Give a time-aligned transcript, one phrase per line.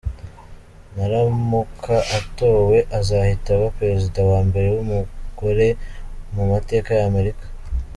[0.95, 5.67] Naramuka atowe azahita aba perezida wa mbere w’umugore
[6.35, 7.45] mu mateka ya Amerika.